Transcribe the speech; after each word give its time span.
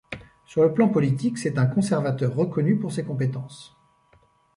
Sur 0.47 0.63
le 0.63 0.73
plan 0.73 0.89
politique, 0.89 1.37
c'est 1.37 1.59
un 1.59 1.67
conservateur 1.67 2.33
reconnu 2.33 2.75
pour 2.75 2.91
ses 2.91 3.03
compétences. 3.05 3.77